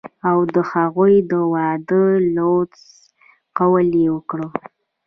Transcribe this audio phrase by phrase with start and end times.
[0.29, 2.05] او د هغوي د وادۀ
[2.35, 2.71] لوظ
[3.57, 4.47] قول يې وکړۀ